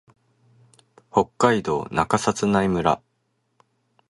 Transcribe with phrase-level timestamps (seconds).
[1.11, 3.03] 北海道中札内村